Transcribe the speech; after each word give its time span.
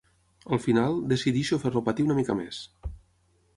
Al 0.55 0.61
final, 0.63 0.97
decideixo 1.11 1.61
fer-lo 1.65 1.85
patir 1.91 2.09
una 2.09 2.19
mica 2.23 2.39
més. 2.43 2.65